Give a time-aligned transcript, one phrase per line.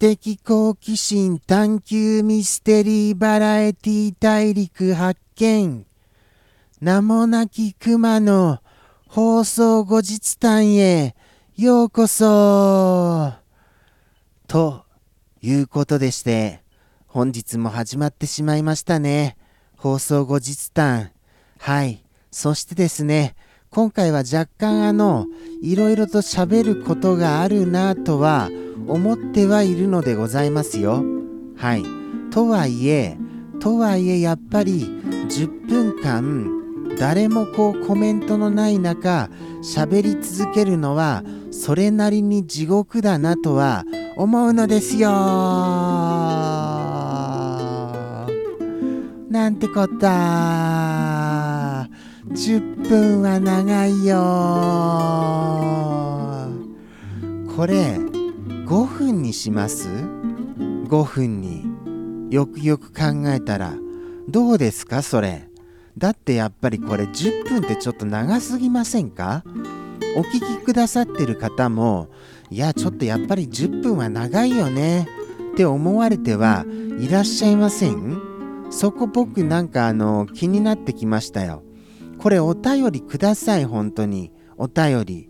[0.00, 5.84] 的好奇心探求ミステリーバラエティ大陸発見。
[6.80, 8.60] 名もなき熊の
[9.08, 11.14] 放送後日談へ
[11.54, 13.34] ようこそ。
[14.46, 14.86] と
[15.42, 16.62] いうことでして
[17.06, 19.36] 本日も始まってしまいましたね。
[19.76, 21.10] 放送後日談。
[21.58, 22.02] はい。
[22.30, 23.34] そしてですね
[23.68, 25.26] 今回は若干あの
[25.60, 31.04] いろいろと喋ることがあるなとは思思ってはいるのでございますよ。
[31.56, 31.84] はい。
[32.30, 33.16] とはいえ
[33.60, 34.82] とはいえやっぱり
[35.28, 36.50] 10分間
[36.98, 39.30] 誰もこうコメントのない中
[39.62, 43.84] 喋り続けるのはそれなりに地獄だなとは
[44.16, 45.10] 思うのですよ。
[49.30, 51.88] なんてこった。
[52.30, 54.16] 10分は長いよ。
[57.56, 58.09] これ
[58.70, 61.64] 5分にします ?5 分に
[62.32, 63.74] よくよく考えたら
[64.28, 65.48] どうですかそれ
[65.98, 69.42] だってやっぱりこれ10分ってちょっと長すぎませんか？
[70.16, 72.08] お聞きくださってる方も
[72.48, 75.08] いやちょっとやっぱり10分は長いよね
[75.52, 76.64] って思われては
[77.00, 78.20] いらっしゃいません？
[78.70, 81.64] そこ僕なんかあの気になってきましたよ
[82.18, 84.30] これお便りください、本当に。
[84.58, 85.29] お便り。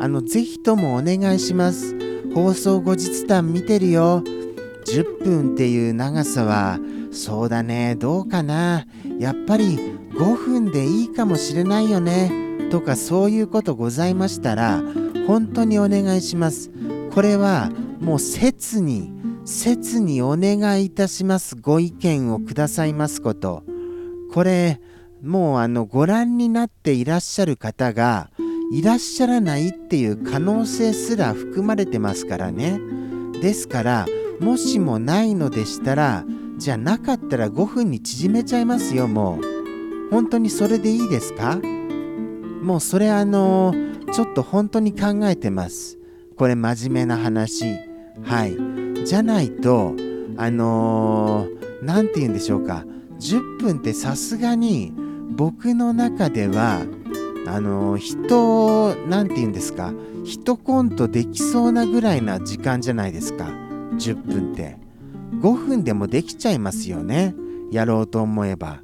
[0.00, 1.94] あの、ぜひともお願いします。
[2.34, 4.24] 放送後日談見てるよ。
[4.86, 6.78] 10分っていう長さは、
[7.12, 8.86] そうだね、どうかな。
[9.18, 9.78] やっぱり
[10.14, 12.32] 5分でいいかもしれないよね。
[12.70, 14.82] とかそういうことございましたら、
[15.26, 16.70] 本当にお願いします。
[17.12, 19.12] これはもう切に、
[19.44, 21.56] 切にお願いいたします。
[21.56, 23.64] ご意見をくださいますこと。
[24.32, 24.80] これ、
[25.22, 28.30] もうあのご覧になっていらっしゃる方が
[28.72, 32.80] いらっしゃらないっていう可能性すら含まれてますからね。
[33.42, 34.06] ですから
[34.40, 36.24] もしもないのでしたら
[36.56, 40.10] じゃなかったら5分に縮めちゃいますよもう。
[40.10, 41.60] 本当にそれでいいですか？
[42.62, 43.74] もうそれあの
[44.12, 45.98] ちょっと本当に考えてます。
[46.36, 47.64] これ真面目な話。
[48.22, 49.04] はい。
[49.04, 49.94] じゃないと
[50.36, 51.48] あの
[51.82, 52.84] 何、て言うんでしょうか。
[53.18, 54.92] 10分ってさすがに
[55.30, 56.82] 僕の中では
[57.46, 59.92] あの人何て言うんですか？
[60.24, 63.44] 一コントできそうなぐらいな時間じゃないですか。
[63.44, 64.76] 10分って。
[65.40, 67.34] 5分でもできちゃいますよね。
[67.70, 68.82] やろうと思えば。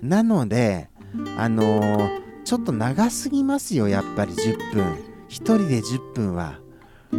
[0.00, 0.88] なので
[1.36, 2.08] あの
[2.44, 4.84] ちょっと長すぎますよやっぱり10分。
[4.84, 4.96] 1
[5.28, 6.58] 人で10分は。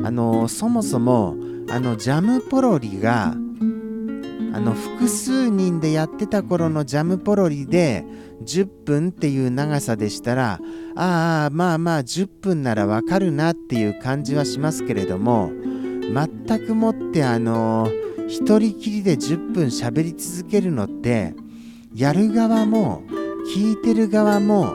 [0.04, 1.36] あのそもそも
[1.70, 3.36] あのジャムポロリが
[4.60, 8.04] あの複数人でやってた頃のジャムポロリで
[8.44, 10.60] 10分っていう長さでしたら
[10.98, 15.50] ああまあまあ10分ならわかるなっていう感じはしますけれども
[16.14, 17.90] 全くもってあの
[18.28, 21.34] 一人きりで10分喋り続けるのって
[21.96, 23.04] やる側も
[23.56, 24.74] 聞いてる側も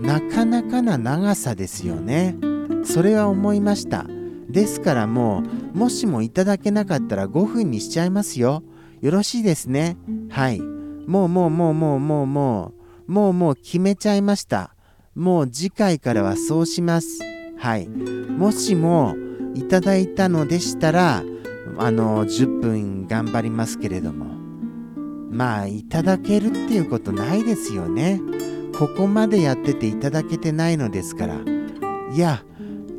[0.00, 2.36] なかなかな長さですよね。
[2.84, 4.06] それは思いました。
[4.48, 5.42] ですからも
[5.74, 8.62] うもしもいただけなかったら5分にしちゃいますよ。
[9.00, 9.96] よろしいですね。
[10.30, 10.60] はい。
[10.60, 12.72] もうもうもうもうもうも
[13.08, 14.74] う、もうもう決めちゃいました。
[15.14, 17.20] もう次回からはそうします。
[17.58, 17.88] はい。
[17.88, 19.14] もしも
[19.54, 21.22] いただいたのでしたら、
[21.78, 24.26] あの、10分頑張りますけれども。
[25.30, 28.20] まあ、いただけるっていうことないですよね。
[28.78, 31.36] ここまでやってていただけてないのですから。
[32.12, 32.44] いや、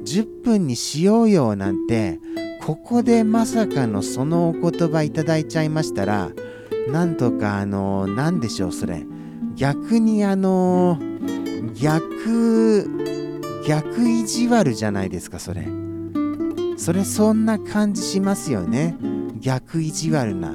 [0.05, 2.19] 10分にしようよなんて
[2.67, 6.31] ここでまさかのそのお言葉いただいちゃいましたら、
[6.89, 9.05] なんとかあの、なんでしょう、それ。
[9.55, 10.99] 逆にあの
[11.73, 12.85] 逆
[13.65, 15.65] 逆意地悪じゃないですかそれ。
[16.75, 18.97] それそんな感じしますよね。
[19.39, 20.51] 逆意地悪な。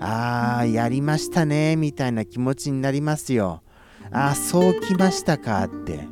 [0.00, 3.60] あーやりましたねみたいな気持ちになりますよ。
[4.10, 6.08] ああそうきましたかって。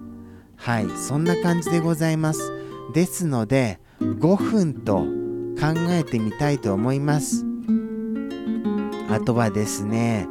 [0.56, 2.52] はいそんな感じでございます。
[2.92, 5.16] ですので5分と
[5.60, 7.44] 考えてみたいと思います。
[9.10, 10.28] あとはですね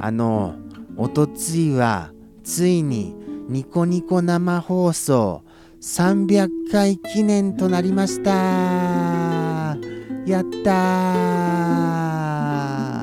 [0.00, 0.54] あの
[0.96, 2.12] おとついは
[2.44, 3.14] ついに
[3.48, 5.42] ニコニコ生放送
[5.80, 8.30] 300回記念となりました。
[10.26, 10.70] やった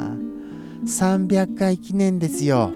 [0.04, 0.88] ー。
[0.88, 2.72] 300回記念ですよ。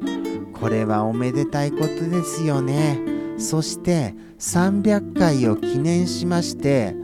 [0.54, 3.00] これはおめでたいことですよね。
[3.38, 6.96] そして300回を記念しまして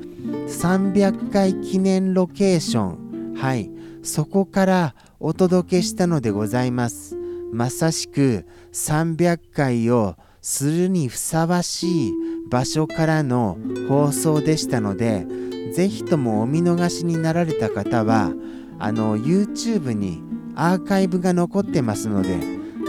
[0.47, 2.95] 300回記念ロケーショ
[3.33, 3.69] ンはい。
[4.01, 7.15] そこからお届けしたのでございます。
[7.51, 12.13] まさしく300回をするにふさわしい
[12.49, 13.57] 場所からの
[13.89, 15.25] 放送でしたので、
[15.73, 18.31] ぜひともお見逃しになられた方は、
[18.79, 20.23] あの YouTube に
[20.55, 22.39] アーカイブが残ってますので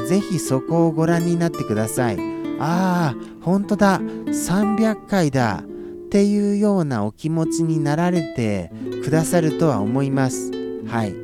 [0.07, 2.19] ぜひそこをご覧になってください。
[2.61, 4.01] ああ本当だ。
[4.01, 5.63] 300回だ。
[6.09, 8.73] っていうようなお気持ちになられて
[9.05, 10.51] くださるとは思います。
[10.87, 11.15] はい。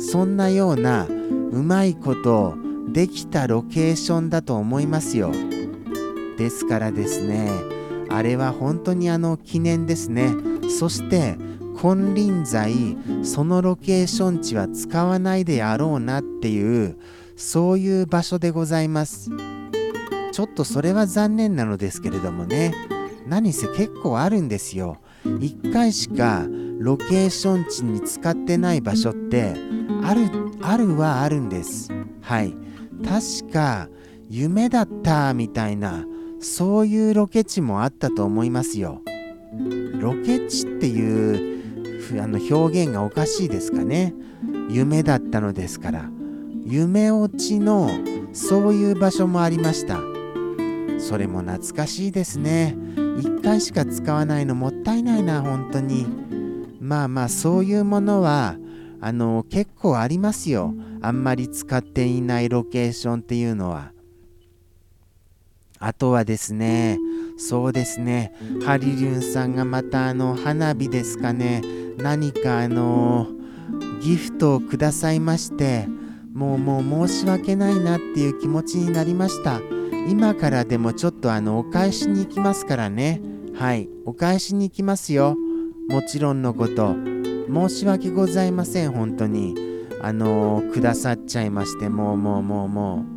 [0.00, 2.56] そんなようなうまいこと
[2.88, 5.30] できたロケーションだと思いますよ。
[6.36, 7.48] ですからですね
[8.10, 10.34] あれは本当にあの記念ですね。
[10.68, 11.38] そして
[11.80, 16.98] 金輪際そのロケーション地は使わないであろうなっていう
[17.36, 19.30] そういう場所でございます。
[20.32, 22.93] ちょっとそれは残念なのですけれどもね。
[23.26, 24.98] 何せ結構あるんですよ。
[25.24, 26.46] 1回しか
[26.78, 29.54] ロケーション地に使ってない場所って
[30.02, 30.28] ある
[30.62, 31.90] あるはあるんです。
[32.20, 32.54] はい。
[33.04, 33.88] 確か
[34.28, 36.04] 夢だったみたいな
[36.40, 39.02] そういうロケ地もあったと思いますよ。
[40.00, 44.14] ロケ地っていうあの表現がおかしいですかね。
[44.68, 46.10] 夢だったのですから。
[46.66, 47.90] 夢落ちの
[48.32, 50.00] そういう場所もありました。
[50.98, 52.76] それも懐かしいですね。
[52.96, 56.06] 1回しか使わないのもったいないな本当に。
[56.80, 58.56] まあまあそういうものは
[59.00, 60.74] あの結構ありますよ。
[61.00, 63.92] あんまり使っていないロケーションっていうのは。
[65.78, 66.98] あとはですね
[67.36, 68.32] そうですね。
[68.64, 71.62] ハリリュンさんがまたあの花火ですかね。
[71.98, 73.28] 何かあの
[74.02, 75.88] ギフトをくださいまして
[76.34, 79.60] もうもう申し訳ないなっていう気持ちになりました。
[80.08, 83.22] 今からでもちょっとあのお返しに行きますからね。
[83.54, 83.88] はい。
[84.04, 85.36] お返しに行きますよ。
[85.88, 86.96] もちろんのこと。
[87.48, 88.90] 申し訳ございません。
[88.90, 89.54] 本当に。
[90.02, 91.88] あのー、くださっちゃいまして。
[91.88, 93.14] もうもうもうもう。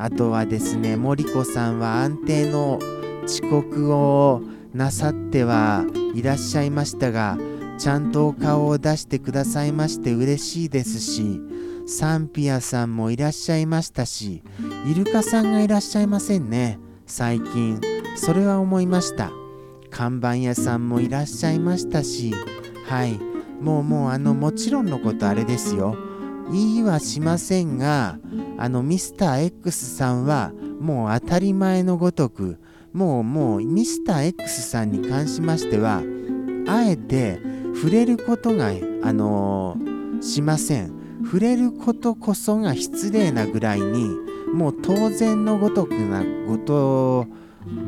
[0.00, 2.78] あとはですね森子さんは安定の
[3.24, 4.42] 遅刻を
[4.72, 5.84] なさっては
[6.14, 7.36] いらっしゃいましたが
[7.78, 11.40] ちゃんとお顔を出してくださいまして嬉しいですし
[11.90, 14.42] サンピアさんもいらっしゃいましたし
[14.86, 16.78] イルカさんがいらっしゃいませんね。
[17.06, 17.80] 最近
[18.14, 19.32] それは思いました。
[19.88, 22.34] 看板屋さんもいらっしゃいましたし
[22.86, 23.18] はい。
[23.62, 25.96] もうもうあのもちろんのことあれですよ。
[26.52, 28.18] 言いはしませんが
[28.58, 32.58] あのミスター X さんはもう当たり前のごとく
[32.92, 36.02] もうもうミスター X さんに関しましては
[36.66, 37.40] あえて
[37.74, 40.97] 触れることがあのー、しません。
[41.28, 44.08] 触れることこそが失礼なぐらいに
[44.54, 47.26] もう当然のごとくなこと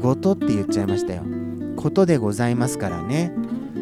[0.02, 1.22] ごとって言っちゃいましたよ。
[1.74, 3.32] ことでございますからね。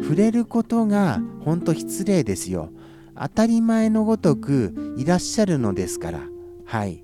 [0.01, 2.69] 触れることがほんと失礼ですよ。
[3.17, 6.21] 当たり前のごとくいらっしゃるのですから。
[6.63, 7.03] はい。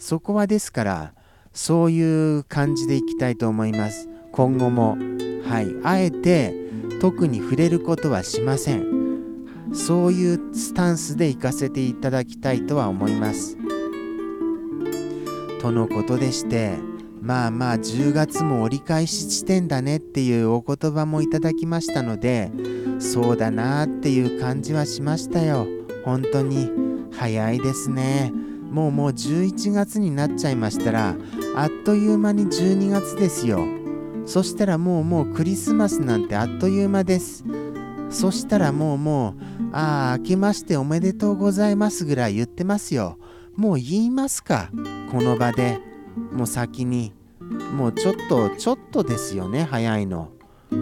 [0.00, 1.14] そこはですから
[1.52, 4.08] そういう感じでいきたいと思います。
[4.32, 4.98] 今後も。
[5.44, 5.68] はい。
[5.84, 6.52] あえて
[7.00, 9.03] 特に触れることはしません。
[9.74, 13.56] そういうスタンスで行かせていただきたいとは思います。
[15.60, 16.78] とのことでして
[17.20, 22.50] まあまあ10月も折り返し地点だねっていうお言葉もいただきましたので
[22.98, 25.66] そうだなっていう感じはしましたよ。
[26.04, 26.84] 本当に。
[27.16, 28.32] 早いですね。
[28.70, 31.14] もうもう11月になっちゃいましたら
[31.56, 33.64] あっという間に12月ですよ。
[34.26, 37.44] そしたらもうもうクリスマスなんてあっという間です。
[38.14, 39.42] そしたらもうもう、
[39.72, 43.18] ああ、明けましておめでとうございますぐらい言ってますよ。
[43.56, 44.70] もう言いますか、
[45.10, 45.80] この場で。
[46.32, 47.12] もう先に。
[47.76, 50.30] もうちょっと、ちょっとですよね、早いの。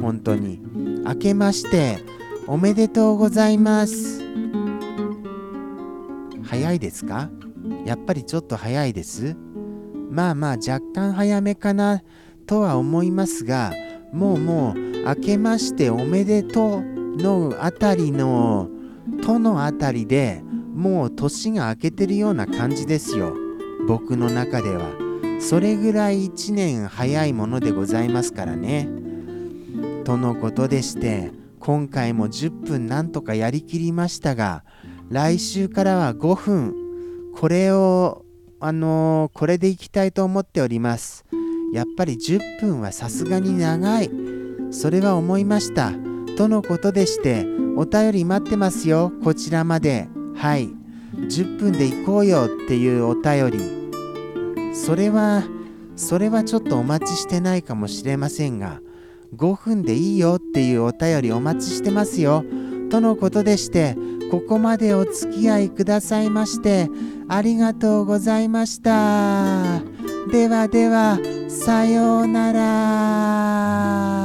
[0.01, 0.61] 本当に。
[1.05, 1.99] 明けまして
[2.47, 4.23] おめでとうございます。
[6.45, 7.31] 早いですか？
[7.87, 9.37] やっぱりちょっと早いです。
[10.11, 12.03] まあまあ若干早めかな
[12.47, 13.73] とは思いますが、
[14.13, 16.85] もうもう明けましておめでとう
[17.17, 18.69] のあたりの
[19.25, 20.43] とのあたりで
[20.75, 23.35] もう年が明けてるような感じですよ。
[23.87, 24.91] 僕の中では。
[25.41, 28.89] それぐらい1年早いものでございますからね。
[30.05, 34.65] とのことでして今回も10分なんとかやりきりましたが
[35.11, 36.75] 来週からは5分
[37.37, 38.25] これを
[38.61, 41.25] あのー、これでいきたいと思っております。
[41.73, 44.11] やっぱり10分はさすがに長い。
[44.71, 45.93] それは思いました。
[46.37, 47.47] とのことでして
[47.77, 49.13] お便り待ってますよ。
[49.23, 50.09] こちらまで。
[50.35, 50.71] はい。
[51.15, 52.45] 10分で行こうよ。
[52.45, 54.75] っていうお便り。
[54.75, 55.45] それは
[55.97, 58.81] それはちょっとお待ちしてないかもしれませんが
[59.37, 60.37] 5分でいいよ。
[60.37, 62.45] っていうお便りお待ちしてますよ。
[62.91, 63.97] とのことでして
[64.31, 66.89] ここまでお付き合いくださいまして
[67.29, 69.83] ありがとうございました。
[70.31, 74.22] ではではさようなら。